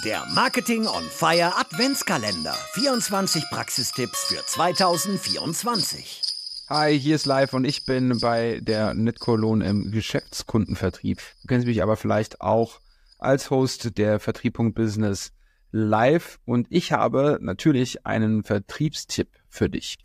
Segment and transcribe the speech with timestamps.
[0.00, 2.54] Der Marketing on Fire Adventskalender.
[2.72, 6.22] 24 Praxistipps für 2024.
[6.70, 11.18] Hi, hier ist Live und ich bin bei der Netcolon im Geschäftskundenvertrieb.
[11.42, 12.80] Du kennst mich aber vielleicht auch
[13.18, 15.32] als Host der Vertrieb.business
[15.72, 19.98] live und ich habe natürlich einen Vertriebstipp für dich.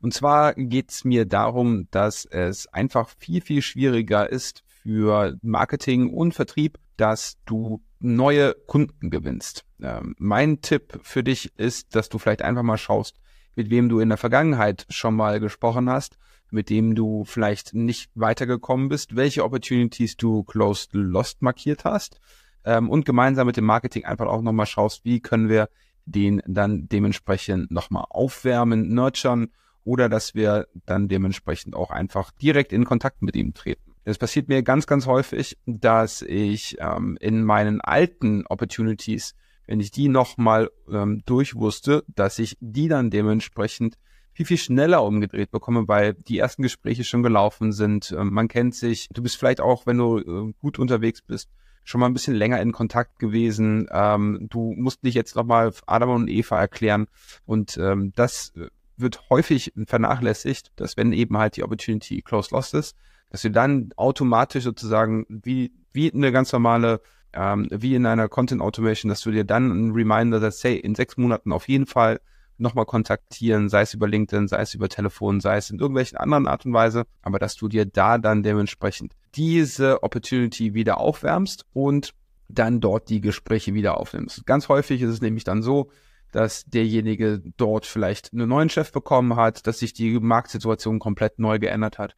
[0.00, 6.10] Und zwar geht es mir darum, dass es einfach viel, viel schwieriger ist für Marketing
[6.10, 9.64] und Vertrieb, dass du neue Kunden gewinnst.
[9.82, 13.20] Ähm, mein Tipp für dich ist, dass du vielleicht einfach mal schaust,
[13.56, 16.18] mit wem du in der Vergangenheit schon mal gesprochen hast,
[16.50, 22.20] mit dem du vielleicht nicht weitergekommen bist, welche Opportunities du closed lost markiert hast
[22.64, 25.68] ähm, und gemeinsam mit dem Marketing einfach auch nochmal schaust, wie können wir
[26.06, 29.50] den dann dementsprechend nochmal aufwärmen, nurturen
[29.84, 33.93] oder dass wir dann dementsprechend auch einfach direkt in Kontakt mit ihm treten.
[34.04, 39.34] Es passiert mir ganz, ganz häufig, dass ich ähm, in meinen alten Opportunities,
[39.66, 43.96] wenn ich die nochmal ähm, durchwusste, dass ich die dann dementsprechend
[44.34, 48.14] viel, viel schneller umgedreht bekomme, weil die ersten Gespräche schon gelaufen sind.
[48.16, 49.08] Ähm, man kennt sich.
[49.12, 51.48] Du bist vielleicht auch, wenn du äh, gut unterwegs bist,
[51.84, 53.88] schon mal ein bisschen länger in Kontakt gewesen.
[53.90, 57.06] Ähm, du musst dich jetzt nochmal Adam und Eva erklären.
[57.46, 58.52] Und ähm, das
[58.96, 62.96] wird häufig vernachlässigt, dass wenn eben halt die Opportunity close lost ist,
[63.34, 67.00] dass du dann automatisch sozusagen wie, wie eine ganz normale,
[67.32, 70.94] ähm, wie in einer Content Automation, dass du dir dann einen Reminder setzt, hey, in
[70.94, 72.20] sechs Monaten auf jeden Fall
[72.58, 76.46] nochmal kontaktieren, sei es über LinkedIn, sei es über Telefon, sei es in irgendwelchen anderen
[76.46, 82.14] Art und Weise, aber dass du dir da dann dementsprechend diese Opportunity wieder aufwärmst und
[82.48, 84.46] dann dort die Gespräche wieder aufnimmst.
[84.46, 85.90] Ganz häufig ist es nämlich dann so,
[86.30, 91.58] dass derjenige dort vielleicht einen neuen Chef bekommen hat, dass sich die Marktsituation komplett neu
[91.58, 92.14] geändert hat,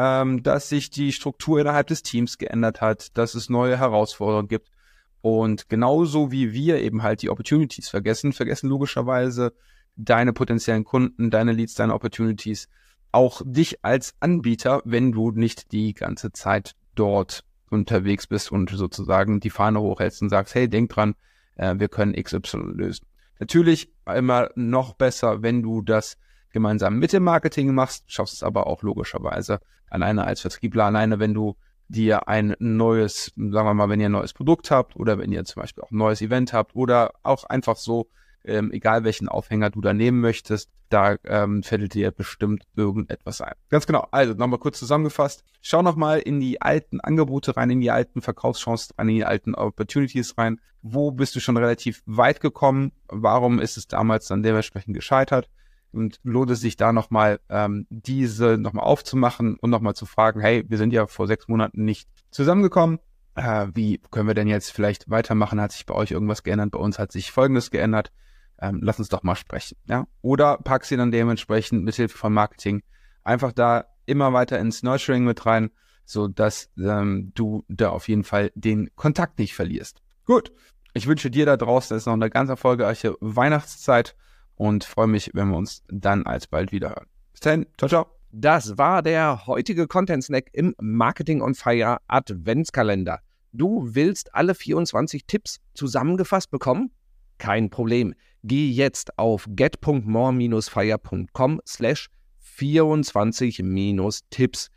[0.00, 4.70] ähm, dass sich die Struktur innerhalb des Teams geändert hat, dass es neue Herausforderungen gibt.
[5.22, 9.52] Und genauso wie wir eben halt die Opportunities vergessen, vergessen logischerweise
[9.96, 12.68] deine potenziellen Kunden, deine Leads, deine Opportunities,
[13.10, 19.40] auch dich als Anbieter, wenn du nicht die ganze Zeit dort unterwegs bist und sozusagen
[19.40, 21.16] die Fahne hochhältst und sagst, hey, denk dran,
[21.56, 23.04] äh, wir können XY lösen.
[23.40, 26.18] Natürlich immer noch besser, wenn du das
[26.52, 29.60] gemeinsam mit dem Marketing machst, schaffst es aber auch logischerweise
[29.90, 31.56] alleine als Vertriebler, alleine wenn du
[31.88, 35.44] dir ein neues, sagen wir mal, wenn ihr ein neues Produkt habt oder wenn ihr
[35.44, 38.08] zum Beispiel auch ein neues Event habt oder auch einfach so,
[38.44, 43.54] ähm, egal welchen Aufhänger du da nehmen möchtest, da ähm, fällt dir bestimmt irgendetwas ein.
[43.68, 44.06] Ganz genau.
[44.10, 45.44] Also nochmal kurz zusammengefasst.
[45.60, 49.54] Schau nochmal in die alten Angebote rein, in die alten Verkaufschancen rein, in die alten
[49.54, 50.60] Opportunities rein.
[50.80, 52.92] Wo bist du schon relativ weit gekommen?
[53.08, 55.50] Warum ist es damals dann dementsprechend gescheitert?
[55.92, 60.64] Und lohnt es sich da nochmal ähm, diese nochmal aufzumachen und nochmal zu fragen, hey,
[60.68, 62.98] wir sind ja vor sechs Monaten nicht zusammengekommen.
[63.34, 65.60] Äh, wie können wir denn jetzt vielleicht weitermachen?
[65.60, 66.72] Hat sich bei euch irgendwas geändert?
[66.72, 68.10] Bei uns hat sich Folgendes geändert.
[68.60, 69.76] Ähm, lass uns doch mal sprechen.
[69.86, 70.06] Ja?
[70.22, 72.82] Oder pack sie dann dementsprechend mit Hilfe von Marketing
[73.22, 75.70] einfach da immer weiter ins Nurturing mit rein,
[76.04, 80.02] so dass ähm, du da auf jeden Fall den Kontakt nicht verlierst.
[80.24, 80.52] Gut.
[80.94, 84.16] Ich wünsche dir da draußen jetzt noch eine ganz erfolgreiche Weihnachtszeit
[84.58, 87.06] und freue mich, wenn wir uns dann alsbald wieder hören.
[87.32, 88.06] Bis dahin, ciao, ciao.
[88.30, 93.20] Das war der heutige Content Snack im Marketing on Fire Adventskalender.
[93.52, 96.90] Du willst alle 24 Tipps zusammengefasst bekommen?
[97.38, 98.12] Kein Problem.
[98.42, 102.10] Geh jetzt auf get.more-fire.com slash
[102.58, 104.68] 24-Tipps.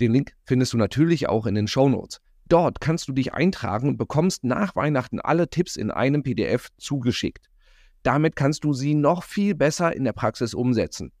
[0.00, 2.20] Den Link findest du natürlich auch in den Show Notes.
[2.48, 7.49] Dort kannst du dich eintragen und bekommst nach Weihnachten alle Tipps in einem PDF zugeschickt.
[8.02, 11.12] Damit kannst du sie noch viel besser in der Praxis umsetzen.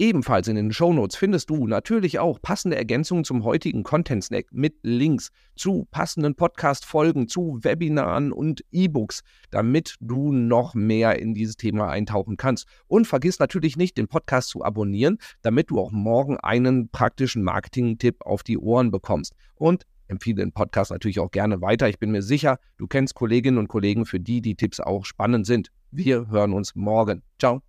[0.00, 4.76] Ebenfalls in den Shownotes findest du natürlich auch passende Ergänzungen zum heutigen Content Snack mit
[4.82, 11.88] Links zu passenden Podcast-Folgen, zu Webinaren und E-Books, damit du noch mehr in dieses Thema
[11.88, 12.68] eintauchen kannst.
[12.86, 18.18] Und vergiss natürlich nicht, den Podcast zu abonnieren, damit du auch morgen einen praktischen Marketing-Tipp
[18.20, 19.34] auf die Ohren bekommst.
[19.56, 21.88] Und empfehle den Podcast natürlich auch gerne weiter.
[21.88, 25.44] Ich bin mir sicher, du kennst Kolleginnen und Kollegen, für die die Tipps auch spannend
[25.44, 25.72] sind.
[25.90, 27.22] Wir hören uns morgen.
[27.38, 27.62] Ciao.